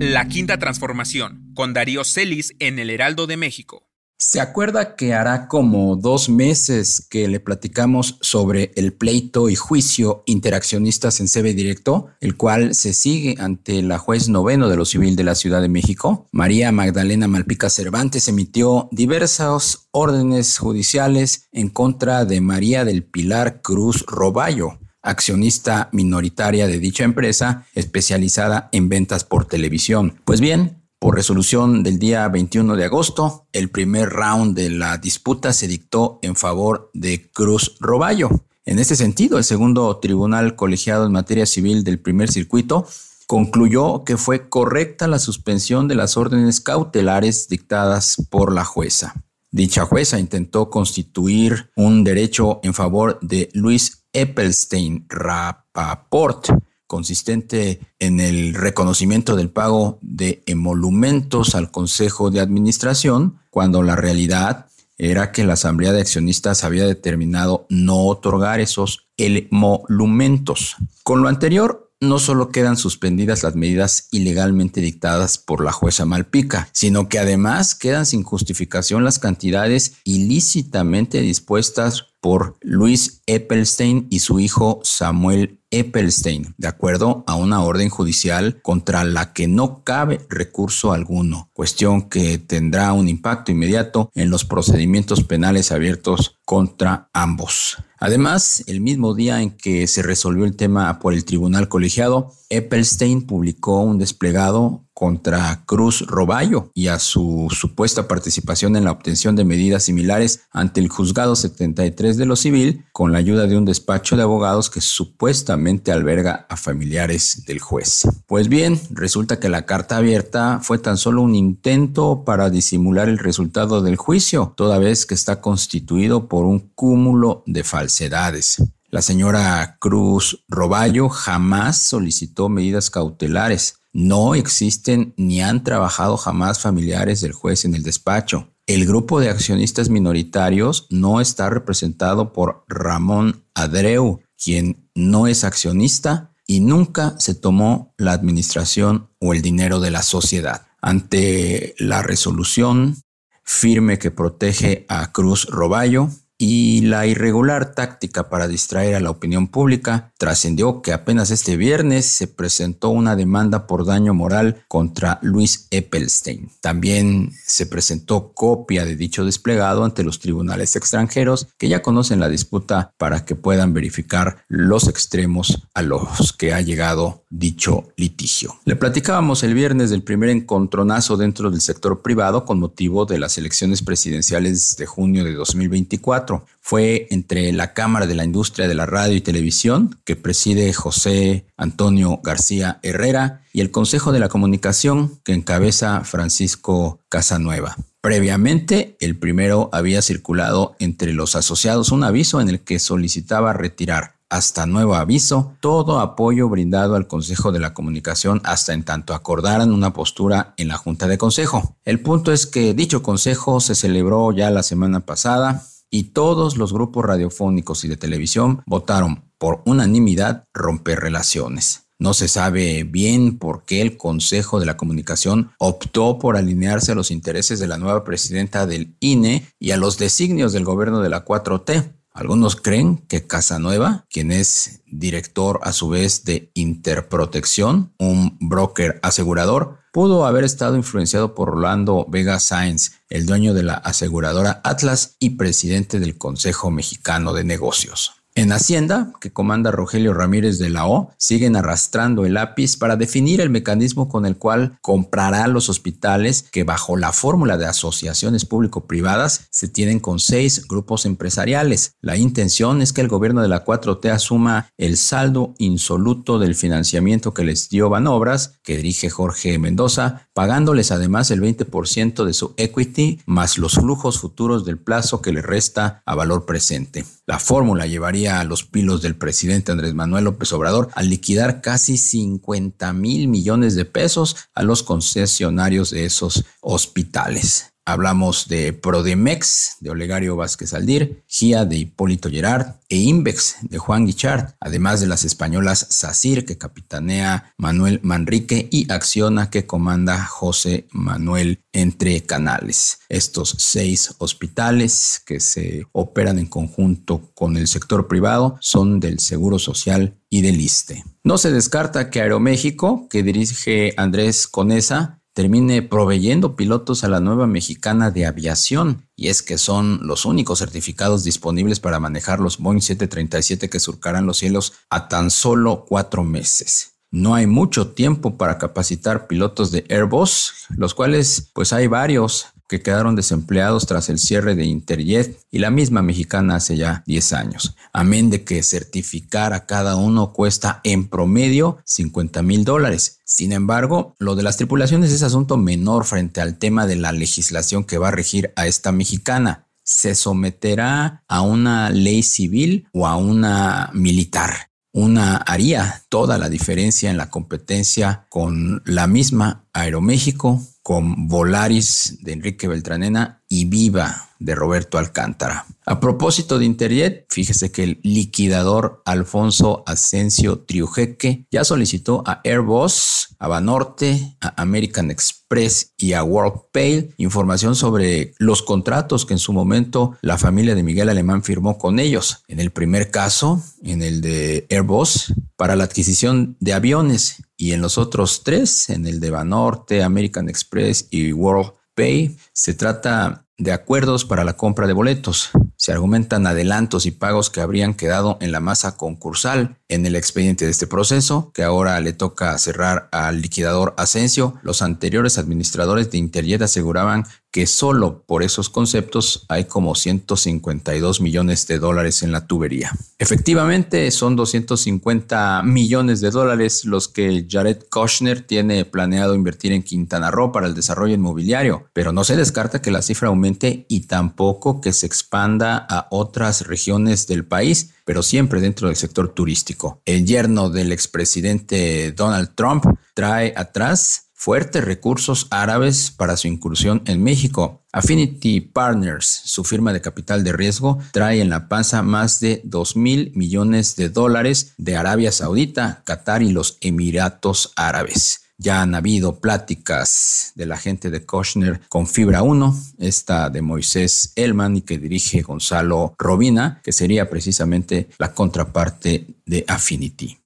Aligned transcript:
La 0.00 0.28
Quinta 0.28 0.58
Transformación, 0.58 1.50
con 1.54 1.74
Darío 1.74 2.04
Celis 2.04 2.54
en 2.60 2.78
el 2.78 2.88
Heraldo 2.88 3.26
de 3.26 3.36
México. 3.36 3.88
¿Se 4.16 4.40
acuerda 4.40 4.94
que 4.94 5.12
hará 5.12 5.48
como 5.48 5.96
dos 5.96 6.28
meses 6.28 7.04
que 7.10 7.26
le 7.26 7.40
platicamos 7.40 8.16
sobre 8.20 8.70
el 8.76 8.92
pleito 8.92 9.48
y 9.48 9.56
juicio 9.56 10.22
interaccionistas 10.26 11.18
en 11.18 11.26
CB 11.26 11.52
Directo, 11.56 12.10
el 12.20 12.36
cual 12.36 12.76
se 12.76 12.92
sigue 12.92 13.34
ante 13.40 13.82
la 13.82 13.98
juez 13.98 14.28
noveno 14.28 14.68
de 14.68 14.76
lo 14.76 14.84
civil 14.84 15.16
de 15.16 15.24
la 15.24 15.34
Ciudad 15.34 15.60
de 15.60 15.68
México? 15.68 16.28
María 16.30 16.70
Magdalena 16.70 17.26
Malpica 17.26 17.68
Cervantes 17.68 18.28
emitió 18.28 18.88
diversas 18.92 19.88
órdenes 19.90 20.58
judiciales 20.58 21.48
en 21.50 21.70
contra 21.70 22.24
de 22.24 22.40
María 22.40 22.84
del 22.84 23.02
Pilar 23.02 23.62
Cruz 23.62 24.04
Roballo, 24.06 24.78
accionista 25.02 25.88
minoritaria 25.92 26.66
de 26.66 26.78
dicha 26.78 27.04
empresa 27.04 27.66
especializada 27.74 28.68
en 28.72 28.88
ventas 28.88 29.24
por 29.24 29.44
televisión. 29.44 30.20
Pues 30.24 30.40
bien, 30.40 30.82
por 30.98 31.14
resolución 31.14 31.84
del 31.84 31.98
día 31.98 32.26
21 32.28 32.74
de 32.74 32.84
agosto, 32.84 33.46
el 33.52 33.70
primer 33.70 34.10
round 34.10 34.56
de 34.56 34.70
la 34.70 34.98
disputa 34.98 35.52
se 35.52 35.68
dictó 35.68 36.18
en 36.22 36.34
favor 36.34 36.90
de 36.92 37.30
Cruz 37.30 37.76
Roballo. 37.78 38.30
En 38.64 38.78
este 38.78 38.96
sentido, 38.96 39.38
el 39.38 39.44
segundo 39.44 39.96
tribunal 39.98 40.56
colegiado 40.56 41.06
en 41.06 41.12
materia 41.12 41.46
civil 41.46 41.84
del 41.84 42.00
primer 42.00 42.30
circuito 42.30 42.86
concluyó 43.28 44.04
que 44.04 44.16
fue 44.16 44.48
correcta 44.48 45.06
la 45.06 45.18
suspensión 45.18 45.86
de 45.86 45.94
las 45.94 46.16
órdenes 46.16 46.60
cautelares 46.60 47.48
dictadas 47.48 48.16
por 48.28 48.52
la 48.52 48.64
jueza. 48.64 49.14
Dicha 49.50 49.84
jueza 49.84 50.18
intentó 50.18 50.68
constituir 50.68 51.70
un 51.76 52.04
derecho 52.04 52.60
en 52.62 52.74
favor 52.74 53.18
de 53.22 53.48
Luis 53.54 54.04
Eppelstein 54.20 55.06
Rapaport, 55.08 56.48
consistente 56.86 57.80
en 57.98 58.20
el 58.20 58.54
reconocimiento 58.54 59.36
del 59.36 59.50
pago 59.50 59.98
de 60.00 60.42
emolumentos 60.46 61.54
al 61.54 61.70
Consejo 61.70 62.30
de 62.30 62.40
Administración, 62.40 63.38
cuando 63.50 63.82
la 63.82 63.96
realidad 63.96 64.66
era 64.96 65.30
que 65.30 65.44
la 65.44 65.52
Asamblea 65.52 65.92
de 65.92 66.00
Accionistas 66.00 66.64
había 66.64 66.86
determinado 66.86 67.66
no 67.68 68.06
otorgar 68.06 68.60
esos 68.60 69.08
emolumentos. 69.16 70.76
Con 71.04 71.22
lo 71.22 71.28
anterior, 71.28 71.87
no 72.00 72.18
solo 72.18 72.50
quedan 72.50 72.76
suspendidas 72.76 73.42
las 73.42 73.56
medidas 73.56 74.08
ilegalmente 74.10 74.80
dictadas 74.80 75.38
por 75.38 75.64
la 75.64 75.72
jueza 75.72 76.04
Malpica, 76.04 76.68
sino 76.72 77.08
que 77.08 77.18
además 77.18 77.74
quedan 77.74 78.06
sin 78.06 78.22
justificación 78.22 79.04
las 79.04 79.18
cantidades 79.18 79.94
ilícitamente 80.04 81.20
dispuestas 81.20 82.06
por 82.20 82.56
Luis 82.60 83.22
Eppelstein 83.26 84.06
y 84.10 84.20
su 84.20 84.40
hijo 84.40 84.80
Samuel 84.82 85.60
Eppelstein, 85.70 86.54
de 86.56 86.68
acuerdo 86.68 87.24
a 87.26 87.36
una 87.36 87.62
orden 87.62 87.90
judicial 87.90 88.60
contra 88.62 89.04
la 89.04 89.32
que 89.32 89.48
no 89.48 89.84
cabe 89.84 90.20
recurso 90.28 90.92
alguno, 90.92 91.50
cuestión 91.52 92.08
que 92.08 92.38
tendrá 92.38 92.92
un 92.92 93.08
impacto 93.08 93.52
inmediato 93.52 94.10
en 94.14 94.30
los 94.30 94.44
procedimientos 94.44 95.22
penales 95.22 95.70
abiertos 95.70 96.38
contra 96.44 97.10
ambos. 97.12 97.76
Además, 98.00 98.62
el 98.66 98.80
mismo 98.80 99.14
día 99.14 99.42
en 99.42 99.50
que 99.50 99.86
se 99.88 100.02
resolvió 100.02 100.44
el 100.44 100.56
tema 100.56 100.98
por 101.00 101.14
el 101.14 101.24
tribunal 101.24 101.68
colegiado, 101.68 102.32
Eppelstein 102.48 103.26
publicó 103.26 103.80
un 103.80 103.98
desplegado 103.98 104.87
contra 104.98 105.62
Cruz 105.64 106.04
Roballo 106.08 106.72
y 106.74 106.88
a 106.88 106.98
su 106.98 107.46
supuesta 107.52 108.08
participación 108.08 108.74
en 108.74 108.84
la 108.84 108.90
obtención 108.90 109.36
de 109.36 109.44
medidas 109.44 109.84
similares 109.84 110.40
ante 110.50 110.80
el 110.80 110.88
juzgado 110.88 111.36
73 111.36 112.16
de 112.16 112.26
lo 112.26 112.34
civil 112.34 112.84
con 112.90 113.12
la 113.12 113.18
ayuda 113.18 113.46
de 113.46 113.56
un 113.56 113.64
despacho 113.64 114.16
de 114.16 114.24
abogados 114.24 114.70
que 114.70 114.80
supuestamente 114.80 115.92
alberga 115.92 116.46
a 116.48 116.56
familiares 116.56 117.44
del 117.46 117.60
juez. 117.60 118.08
Pues 118.26 118.48
bien, 118.48 118.80
resulta 118.90 119.38
que 119.38 119.48
la 119.48 119.66
carta 119.66 119.98
abierta 119.98 120.58
fue 120.64 120.78
tan 120.78 120.96
solo 120.96 121.22
un 121.22 121.36
intento 121.36 122.24
para 122.24 122.50
disimular 122.50 123.08
el 123.08 123.18
resultado 123.18 123.82
del 123.82 123.94
juicio, 123.94 124.52
toda 124.56 124.78
vez 124.78 125.06
que 125.06 125.14
está 125.14 125.40
constituido 125.40 126.26
por 126.26 126.44
un 126.44 126.58
cúmulo 126.74 127.44
de 127.46 127.62
falsedades. 127.62 128.60
La 128.90 129.02
señora 129.02 129.76
Cruz 129.80 130.44
Roballo 130.48 131.08
jamás 131.08 131.82
solicitó 131.82 132.48
medidas 132.48 132.90
cautelares 132.90 133.78
no 133.92 134.34
existen 134.34 135.14
ni 135.16 135.42
han 135.42 135.64
trabajado 135.64 136.16
jamás 136.16 136.60
familiares 136.60 137.20
del 137.20 137.32
juez 137.32 137.64
en 137.64 137.74
el 137.74 137.82
despacho. 137.82 138.54
El 138.66 138.86
grupo 138.86 139.18
de 139.18 139.30
accionistas 139.30 139.88
minoritarios 139.88 140.86
no 140.90 141.20
está 141.20 141.50
representado 141.50 142.32
por 142.32 142.64
Ramón 142.68 143.44
Adreu, 143.54 144.20
quien 144.42 144.88
no 144.94 145.26
es 145.26 145.42
accionista 145.42 146.34
y 146.46 146.60
nunca 146.60 147.14
se 147.18 147.34
tomó 147.34 147.94
la 147.96 148.12
administración 148.12 149.10
o 149.20 149.32
el 149.32 149.42
dinero 149.42 149.80
de 149.80 149.90
la 149.90 150.02
sociedad. 150.02 150.66
Ante 150.80 151.74
la 151.78 152.02
resolución 152.02 152.96
firme 153.42 153.98
que 153.98 154.10
protege 154.10 154.84
a 154.88 155.12
Cruz 155.12 155.46
Roballo, 155.46 156.10
y 156.38 156.82
la 156.82 157.04
irregular 157.06 157.74
táctica 157.74 158.28
para 158.28 158.46
distraer 158.46 158.94
a 158.94 159.00
la 159.00 159.10
opinión 159.10 159.48
pública 159.48 160.12
trascendió 160.18 160.82
que 160.82 160.92
apenas 160.92 161.32
este 161.32 161.56
viernes 161.56 162.06
se 162.06 162.28
presentó 162.28 162.90
una 162.90 163.16
demanda 163.16 163.66
por 163.66 163.84
daño 163.84 164.14
moral 164.14 164.62
contra 164.68 165.18
Luis 165.20 165.66
Eppelstein. 165.72 166.50
También 166.60 167.32
se 167.44 167.66
presentó 167.66 168.32
copia 168.32 168.84
de 168.84 168.94
dicho 168.94 169.24
desplegado 169.24 169.84
ante 169.84 170.04
los 170.04 170.20
tribunales 170.20 170.76
extranjeros 170.76 171.48
que 171.58 171.68
ya 171.68 171.82
conocen 171.82 172.20
la 172.20 172.28
disputa 172.28 172.92
para 172.98 173.24
que 173.24 173.34
puedan 173.34 173.74
verificar 173.74 174.44
los 174.46 174.86
extremos 174.86 175.66
a 175.74 175.82
los 175.82 176.32
que 176.32 176.54
ha 176.54 176.60
llegado 176.60 177.24
dicho 177.30 177.88
litigio. 177.96 178.54
Le 178.64 178.76
platicábamos 178.76 179.42
el 179.42 179.54
viernes 179.54 179.90
del 179.90 180.02
primer 180.02 180.30
encontronazo 180.30 181.16
dentro 181.16 181.50
del 181.50 181.60
sector 181.60 182.00
privado 182.00 182.44
con 182.44 182.60
motivo 182.60 183.06
de 183.06 183.18
las 183.18 183.38
elecciones 183.38 183.82
presidenciales 183.82 184.76
de 184.76 184.86
junio 184.86 185.24
de 185.24 185.34
2024 185.34 186.27
fue 186.60 187.06
entre 187.10 187.52
la 187.52 187.72
Cámara 187.72 188.06
de 188.06 188.14
la 188.14 188.24
Industria 188.24 188.68
de 188.68 188.74
la 188.74 188.86
Radio 188.86 189.16
y 189.16 189.20
Televisión, 189.20 189.98
que 190.04 190.16
preside 190.16 190.72
José 190.72 191.46
Antonio 191.56 192.20
García 192.22 192.78
Herrera, 192.82 193.42
y 193.52 193.60
el 193.60 193.70
Consejo 193.70 194.12
de 194.12 194.20
la 194.20 194.28
Comunicación, 194.28 195.18
que 195.24 195.32
encabeza 195.32 196.02
Francisco 196.04 197.00
Casanueva. 197.08 197.76
Previamente, 198.00 198.96
el 199.00 199.18
primero 199.18 199.70
había 199.72 200.02
circulado 200.02 200.76
entre 200.78 201.12
los 201.12 201.34
asociados 201.34 201.90
un 201.90 202.04
aviso 202.04 202.40
en 202.40 202.48
el 202.48 202.60
que 202.60 202.78
solicitaba 202.78 203.52
retirar 203.52 204.18
hasta 204.30 204.66
nuevo 204.66 204.94
aviso, 204.94 205.54
todo 205.60 206.00
apoyo 206.00 206.48
brindado 206.48 206.94
al 206.94 207.06
Consejo 207.06 207.50
de 207.50 207.60
la 207.60 207.72
Comunicación 207.72 208.40
hasta 208.44 208.74
en 208.74 208.84
tanto 208.84 209.14
acordaran 209.14 209.72
una 209.72 209.92
postura 209.92 210.54
en 210.58 210.68
la 210.68 210.76
Junta 210.76 211.08
de 211.08 211.18
Consejo. 211.18 211.76
El 211.84 212.00
punto 212.00 212.32
es 212.32 212.46
que 212.46 212.74
dicho 212.74 213.02
consejo 213.02 213.60
se 213.60 213.74
celebró 213.74 214.32
ya 214.32 214.50
la 214.50 214.62
semana 214.62 215.00
pasada 215.00 215.64
y 215.90 216.04
todos 216.04 216.56
los 216.56 216.72
grupos 216.72 217.04
radiofónicos 217.04 217.84
y 217.84 217.88
de 217.88 217.96
televisión 217.96 218.62
votaron 218.66 219.24
por 219.38 219.62
unanimidad 219.64 220.44
romper 220.52 221.00
relaciones. 221.00 221.88
No 222.00 222.14
se 222.14 222.28
sabe 222.28 222.84
bien 222.84 223.38
por 223.38 223.64
qué 223.64 223.82
el 223.82 223.96
Consejo 223.96 224.60
de 224.60 224.66
la 224.66 224.76
Comunicación 224.76 225.50
optó 225.58 226.18
por 226.18 226.36
alinearse 226.36 226.92
a 226.92 226.94
los 226.94 227.10
intereses 227.10 227.58
de 227.58 227.66
la 227.66 227.76
nueva 227.76 228.04
presidenta 228.04 228.66
del 228.66 228.96
INE 229.00 229.48
y 229.58 229.72
a 229.72 229.76
los 229.76 229.98
designios 229.98 230.52
del 230.52 230.64
gobierno 230.64 231.00
de 231.00 231.08
la 231.08 231.24
4T. 231.24 231.92
Algunos 232.12 232.54
creen 232.54 232.98
que 232.98 233.26
Casanueva, 233.26 234.04
quien 234.10 234.30
es 234.30 234.82
director 234.86 235.58
a 235.62 235.72
su 235.72 235.88
vez 235.88 236.24
de 236.24 236.50
Interprotección, 236.54 237.92
un 237.98 238.36
broker 238.40 239.00
asegurador, 239.02 239.78
pudo 239.92 240.26
haber 240.26 240.44
estado 240.44 240.76
influenciado 240.76 241.34
por 241.34 241.50
Rolando 241.50 242.06
Vega 242.08 242.38
Sáenz, 242.40 242.92
el 243.08 243.26
dueño 243.26 243.54
de 243.54 243.62
la 243.62 243.74
aseguradora 243.74 244.60
Atlas 244.64 245.16
y 245.18 245.30
presidente 245.30 246.00
del 246.00 246.18
Consejo 246.18 246.70
Mexicano 246.70 247.32
de 247.32 247.44
Negocios. 247.44 248.17
En 248.38 248.52
Hacienda, 248.52 249.12
que 249.20 249.32
comanda 249.32 249.72
Rogelio 249.72 250.14
Ramírez 250.14 250.60
de 250.60 250.70
la 250.70 250.86
O, 250.86 251.10
siguen 251.16 251.56
arrastrando 251.56 252.24
el 252.24 252.34
lápiz 252.34 252.76
para 252.76 252.94
definir 252.94 253.40
el 253.40 253.50
mecanismo 253.50 254.08
con 254.08 254.26
el 254.26 254.36
cual 254.36 254.78
comprará 254.80 255.48
los 255.48 255.68
hospitales 255.68 256.44
que 256.52 256.62
bajo 256.62 256.96
la 256.96 257.10
fórmula 257.10 257.58
de 257.58 257.66
asociaciones 257.66 258.44
público-privadas 258.44 259.48
se 259.50 259.66
tienen 259.66 259.98
con 259.98 260.20
seis 260.20 260.68
grupos 260.68 261.04
empresariales. 261.04 261.96
La 262.00 262.16
intención 262.16 262.80
es 262.80 262.92
que 262.92 263.00
el 263.00 263.08
gobierno 263.08 263.42
de 263.42 263.48
la 263.48 263.64
4T 263.64 264.08
asuma 264.08 264.70
el 264.78 264.98
saldo 264.98 265.54
insoluto 265.58 266.38
del 266.38 266.54
financiamiento 266.54 267.34
que 267.34 267.42
les 267.42 267.68
dio 267.68 267.90
Banobras, 267.90 268.60
que 268.62 268.76
dirige 268.76 269.10
Jorge 269.10 269.58
Mendoza, 269.58 270.28
pagándoles 270.32 270.92
además 270.92 271.32
el 271.32 271.42
20% 271.42 272.24
de 272.24 272.32
su 272.32 272.54
equity 272.56 273.20
más 273.26 273.58
los 273.58 273.74
flujos 273.74 274.20
futuros 274.20 274.64
del 274.64 274.78
plazo 274.78 275.22
que 275.22 275.32
le 275.32 275.42
resta 275.42 276.04
a 276.06 276.14
valor 276.14 276.46
presente. 276.46 277.04
La 277.28 277.38
fórmula 277.38 277.84
llevaría 277.84 278.40
a 278.40 278.44
los 278.44 278.64
pilos 278.64 279.02
del 279.02 279.14
presidente 279.14 279.70
Andrés 279.70 279.92
Manuel 279.92 280.24
López 280.24 280.50
Obrador 280.54 280.88
a 280.94 281.02
liquidar 281.02 281.60
casi 281.60 281.98
50 281.98 282.90
mil 282.94 283.28
millones 283.28 283.74
de 283.74 283.84
pesos 283.84 284.48
a 284.54 284.62
los 284.62 284.82
concesionarios 284.82 285.90
de 285.90 286.06
esos 286.06 286.46
hospitales. 286.62 287.74
Hablamos 287.88 288.48
de 288.48 288.74
Prodemex, 288.74 289.78
de 289.80 289.88
Olegario 289.88 290.36
Vázquez 290.36 290.74
Aldir, 290.74 291.22
GIA 291.26 291.64
de 291.64 291.78
Hipólito 291.78 292.28
Gerard 292.28 292.74
e 292.90 292.96
Invex 292.96 293.56
de 293.62 293.78
Juan 293.78 294.04
Guichard, 294.04 294.56
además 294.60 295.00
de 295.00 295.06
las 295.06 295.24
españolas 295.24 295.86
SACIR 295.88 296.44
que 296.44 296.58
capitanea 296.58 297.54
Manuel 297.56 298.00
Manrique 298.02 298.68
y 298.70 298.92
Acciona 298.92 299.48
que 299.48 299.64
comanda 299.64 300.22
José 300.22 300.86
Manuel 300.90 301.62
entre 301.72 302.20
canales. 302.24 302.98
Estos 303.08 303.54
seis 303.56 304.14
hospitales 304.18 305.22
que 305.24 305.40
se 305.40 305.86
operan 305.92 306.38
en 306.38 306.46
conjunto 306.46 307.30
con 307.32 307.56
el 307.56 307.68
sector 307.68 308.06
privado 308.06 308.58
son 308.60 309.00
del 309.00 309.18
Seguro 309.18 309.58
Social 309.58 310.18
y 310.28 310.42
del 310.42 310.60
ISTE. 310.60 311.04
No 311.24 311.38
se 311.38 311.52
descarta 311.52 312.10
que 312.10 312.20
Aeroméxico, 312.20 313.08
que 313.08 313.22
dirige 313.22 313.94
Andrés 313.96 314.46
Conesa, 314.46 315.17
termine 315.38 315.82
proveyendo 315.82 316.56
pilotos 316.56 317.04
a 317.04 317.08
la 317.08 317.20
nueva 317.20 317.46
mexicana 317.46 318.10
de 318.10 318.26
aviación. 318.26 319.06
Y 319.14 319.28
es 319.28 319.40
que 319.40 319.56
son 319.56 320.00
los 320.02 320.24
únicos 320.24 320.58
certificados 320.58 321.22
disponibles 321.22 321.78
para 321.78 322.00
manejar 322.00 322.40
los 322.40 322.58
Boeing 322.58 322.80
737 322.80 323.70
que 323.70 323.78
surcarán 323.78 324.26
los 324.26 324.38
cielos 324.38 324.72
a 324.90 325.06
tan 325.06 325.30
solo 325.30 325.84
cuatro 325.88 326.24
meses. 326.24 326.94
No 327.12 327.36
hay 327.36 327.46
mucho 327.46 327.92
tiempo 327.92 328.36
para 328.36 328.58
capacitar 328.58 329.28
pilotos 329.28 329.70
de 329.70 329.84
Airbus, 329.88 330.66
los 330.70 330.92
cuales 330.92 331.52
pues 331.54 331.72
hay 331.72 331.86
varios, 331.86 332.48
que 332.68 332.82
quedaron 332.82 333.16
desempleados 333.16 333.86
tras 333.86 334.08
el 334.10 334.18
cierre 334.18 334.54
de 334.54 334.66
Interjet 334.66 335.40
y 335.50 335.58
la 335.58 335.70
misma 335.70 336.02
mexicana 336.02 336.56
hace 336.56 336.76
ya 336.76 337.02
10 337.06 337.32
años. 337.32 337.74
Amén 337.92 338.30
de 338.30 338.44
que 338.44 338.62
certificar 338.62 339.52
a 339.54 339.66
cada 339.66 339.96
uno 339.96 340.32
cuesta 340.32 340.80
en 340.84 341.08
promedio 341.08 341.78
50 341.84 342.42
mil 342.42 342.64
dólares. 342.64 343.20
Sin 343.24 343.52
embargo, 343.52 344.14
lo 344.18 344.36
de 344.36 344.42
las 344.42 344.58
tripulaciones 344.58 345.12
es 345.12 345.22
asunto 345.22 345.56
menor 345.56 346.04
frente 346.04 346.40
al 346.40 346.58
tema 346.58 346.86
de 346.86 346.96
la 346.96 347.12
legislación 347.12 347.84
que 347.84 347.98
va 347.98 348.08
a 348.08 348.12
regir 348.12 348.52
a 348.56 348.66
esta 348.66 348.92
mexicana. 348.92 349.66
¿Se 349.82 350.14
someterá 350.14 351.24
a 351.28 351.40
una 351.40 351.88
ley 351.88 352.22
civil 352.22 352.86
o 352.92 353.06
a 353.06 353.16
una 353.16 353.90
militar? 353.94 354.68
Una 354.92 355.36
haría 355.36 356.02
toda 356.08 356.38
la 356.38 356.48
diferencia 356.48 357.10
en 357.10 357.16
la 357.16 357.30
competencia 357.30 358.26
con 358.28 358.82
la 358.84 359.06
misma 359.06 359.66
Aeroméxico, 359.72 360.60
con 360.88 361.28
Volaris 361.28 362.16
de 362.22 362.32
Enrique 362.32 362.66
Beltranena 362.66 363.42
y 363.46 363.66
Viva 363.66 364.30
de 364.38 364.54
Roberto 364.54 364.96
Alcántara. 364.96 365.66
A 365.84 366.00
propósito 366.00 366.58
de 366.58 366.64
Interjet, 366.64 367.26
fíjese 367.28 367.70
que 367.70 367.82
el 367.84 368.00
liquidador 368.02 369.02
Alfonso 369.04 369.82
Asensio 369.86 370.60
Triujeque 370.60 371.44
ya 371.50 371.64
solicitó 371.64 372.22
a 372.24 372.40
Airbus, 372.42 373.36
a 373.38 373.48
Banorte, 373.48 374.38
a 374.40 374.62
American 374.62 375.10
Express 375.10 375.92
y 375.98 376.14
a 376.14 376.24
WorldPay 376.24 377.10
información 377.18 377.76
sobre 377.76 378.32
los 378.38 378.62
contratos 378.62 379.26
que 379.26 379.34
en 379.34 379.40
su 379.40 379.52
momento 379.52 380.16
la 380.22 380.38
familia 380.38 380.74
de 380.74 380.84
Miguel 380.84 381.10
Alemán 381.10 381.42
firmó 381.42 381.76
con 381.76 381.98
ellos. 381.98 382.44
En 382.48 382.60
el 382.60 382.70
primer 382.70 383.10
caso, 383.10 383.62
en 383.82 384.02
el 384.02 384.22
de 384.22 384.66
Airbus, 384.70 385.34
para 385.56 385.76
la 385.76 385.84
adquisición 385.84 386.56
de 386.60 386.72
aviones 386.72 387.42
y 387.58 387.72
en 387.72 387.82
los 387.82 387.98
otros 387.98 388.44
tres, 388.44 388.88
en 388.88 389.06
el 389.06 389.18
de 389.18 389.30
Banorte, 389.30 390.04
American 390.04 390.48
Express 390.48 391.08
y 391.10 391.32
World 391.32 391.72
Pay, 391.94 392.38
se 392.52 392.72
trata 392.72 393.44
de 393.58 393.72
acuerdos 393.72 394.24
para 394.24 394.44
la 394.44 394.56
compra 394.56 394.86
de 394.86 394.92
boletos. 394.92 395.50
Se 395.74 395.90
argumentan 395.90 396.46
adelantos 396.46 397.06
y 397.06 397.10
pagos 397.10 397.50
que 397.50 397.60
habrían 397.60 397.94
quedado 397.94 398.38
en 398.40 398.52
la 398.52 398.60
masa 398.60 398.96
concursal 398.96 399.76
en 399.88 400.06
el 400.06 400.14
expediente 400.14 400.64
de 400.64 400.70
este 400.70 400.86
proceso, 400.86 401.50
que 401.52 401.64
ahora 401.64 402.00
le 402.00 402.12
toca 402.12 402.56
cerrar 402.58 403.08
al 403.10 403.42
liquidador 403.42 403.94
Asensio. 403.98 404.54
Los 404.62 404.80
anteriores 404.80 405.38
administradores 405.38 406.12
de 406.12 406.18
Interjet 406.18 406.62
aseguraban 406.62 407.26
que 407.50 407.66
solo 407.66 408.22
por 408.26 408.42
esos 408.42 408.68
conceptos 408.68 409.46
hay 409.48 409.64
como 409.64 409.94
152 409.94 411.20
millones 411.20 411.66
de 411.66 411.78
dólares 411.78 412.22
en 412.22 412.30
la 412.30 412.46
tubería. 412.46 412.92
Efectivamente, 413.18 414.10
son 414.10 414.36
250 414.36 415.62
millones 415.64 416.20
de 416.20 416.30
dólares 416.30 416.84
los 416.84 417.08
que 417.08 417.46
Jared 417.48 417.78
Kushner 417.90 418.42
tiene 418.42 418.84
planeado 418.84 419.34
invertir 419.34 419.72
en 419.72 419.82
Quintana 419.82 420.30
Roo 420.30 420.52
para 420.52 420.66
el 420.66 420.74
desarrollo 420.74 421.14
inmobiliario, 421.14 421.88
pero 421.92 422.12
no 422.12 422.22
se 422.24 422.36
descarta 422.36 422.82
que 422.82 422.90
la 422.90 423.02
cifra 423.02 423.28
aumente 423.28 423.86
y 423.88 424.00
tampoco 424.00 424.80
que 424.80 424.92
se 424.92 425.06
expanda 425.06 425.86
a 425.88 426.06
otras 426.10 426.66
regiones 426.66 427.26
del 427.26 427.46
país, 427.46 427.94
pero 428.04 428.22
siempre 428.22 428.60
dentro 428.60 428.88
del 428.88 428.96
sector 428.96 429.30
turístico. 429.30 430.00
El 430.04 430.26
yerno 430.26 430.70
del 430.70 430.92
expresidente 430.92 432.12
Donald 432.12 432.54
Trump 432.54 432.84
trae 433.14 433.54
atrás 433.56 434.27
fuertes 434.38 434.84
recursos 434.84 435.48
árabes 435.50 436.12
para 436.12 436.36
su 436.36 436.46
incursión 436.46 437.02
en 437.06 437.22
México. 437.22 437.82
Affinity 437.92 438.60
Partners, 438.60 439.26
su 439.26 439.64
firma 439.64 439.92
de 439.92 440.00
capital 440.00 440.44
de 440.44 440.52
riesgo, 440.52 440.98
trae 441.12 441.40
en 441.40 441.50
la 441.50 441.68
panza 441.68 442.02
más 442.02 442.38
de 442.38 442.60
2 442.64 442.96
mil 442.96 443.32
millones 443.34 443.96
de 443.96 444.08
dólares 444.08 444.74
de 444.78 444.96
Arabia 444.96 445.32
Saudita, 445.32 446.02
Qatar 446.04 446.42
y 446.42 446.52
los 446.52 446.78
Emiratos 446.80 447.72
Árabes. 447.74 448.44
Ya 448.58 448.82
han 448.82 448.94
habido 448.94 449.40
pláticas 449.40 450.52
de 450.54 450.66
la 450.66 450.76
gente 450.76 451.10
de 451.10 451.26
Kochner 451.26 451.80
con 451.88 452.06
Fibra 452.06 452.42
1, 452.42 452.76
esta 452.98 453.50
de 453.50 453.62
Moisés 453.62 454.32
Elman 454.36 454.76
y 454.76 454.82
que 454.82 454.98
dirige 454.98 455.42
Gonzalo 455.42 456.14
Robina, 456.16 456.80
que 456.84 456.92
sería 456.92 457.28
precisamente 457.28 458.08
la 458.18 458.32
contraparte 458.34 459.26
de 459.46 459.64
Affinity. 459.66 460.38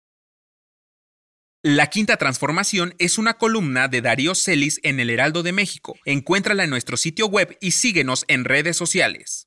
La 1.64 1.90
Quinta 1.90 2.16
Transformación 2.16 2.92
es 2.98 3.18
una 3.18 3.34
columna 3.34 3.86
de 3.86 4.02
Darío 4.02 4.34
Celis 4.34 4.80
en 4.82 4.98
El 4.98 5.10
Heraldo 5.10 5.44
de 5.44 5.52
México. 5.52 5.94
Encuéntrala 6.04 6.64
en 6.64 6.70
nuestro 6.70 6.96
sitio 6.96 7.28
web 7.28 7.56
y 7.60 7.70
síguenos 7.70 8.24
en 8.26 8.44
redes 8.44 8.76
sociales. 8.76 9.46